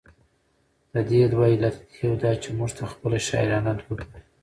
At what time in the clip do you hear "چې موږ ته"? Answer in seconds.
2.41-2.83